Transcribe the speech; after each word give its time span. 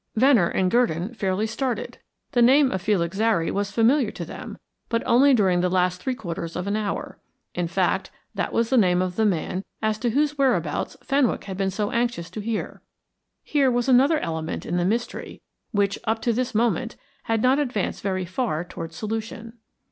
Venner 0.15 0.47
and 0.47 0.71
Gurdon 0.71 1.13
fairly 1.13 1.45
started. 1.45 1.99
The 2.31 2.41
name 2.41 2.71
of 2.71 2.81
Felix 2.81 3.17
Zary 3.17 3.51
was 3.51 3.69
familiar 3.69 4.09
to 4.09 4.25
them, 4.25 4.57
but 4.89 5.03
only 5.05 5.31
during 5.35 5.61
the 5.61 5.69
last 5.69 6.01
three 6.01 6.15
quarters 6.15 6.55
of 6.55 6.65
an 6.65 6.75
hour. 6.75 7.19
In 7.53 7.67
fact, 7.67 8.09
that 8.33 8.51
was 8.51 8.71
the 8.71 8.77
name 8.79 8.99
of 8.99 9.15
the 9.15 9.27
man 9.27 9.63
as 9.79 9.99
to 9.99 10.09
whose 10.09 10.39
whereabouts 10.39 10.97
Fenwick 11.03 11.43
had 11.43 11.55
been 11.55 11.69
so 11.69 11.91
anxious 11.91 12.31
to 12.31 12.39
hear. 12.41 12.81
Here 13.43 13.69
was 13.69 13.87
another 13.87 14.17
element 14.17 14.65
in 14.65 14.77
the 14.77 14.85
mystery, 14.85 15.43
which, 15.69 15.99
up 16.05 16.19
to 16.23 16.33
this 16.33 16.55
moment, 16.55 16.95
had 17.25 17.43
not 17.43 17.59
advanced 17.59 18.01
very 18.01 18.25
far 18.25 18.63
towards 18.63 18.95
solution. 18.95 19.59